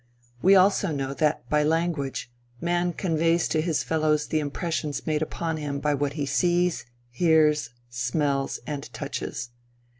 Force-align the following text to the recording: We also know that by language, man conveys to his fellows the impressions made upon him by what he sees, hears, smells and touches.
We 0.41 0.55
also 0.55 0.89
know 0.91 1.13
that 1.13 1.47
by 1.47 1.61
language, 1.61 2.31
man 2.59 2.91
conveys 2.93 3.47
to 3.49 3.61
his 3.61 3.83
fellows 3.83 4.25
the 4.25 4.39
impressions 4.39 5.05
made 5.05 5.21
upon 5.21 5.57
him 5.57 5.79
by 5.79 5.93
what 5.93 6.13
he 6.13 6.25
sees, 6.25 6.87
hears, 7.11 7.69
smells 7.87 8.59
and 8.65 8.91
touches. 8.93 9.51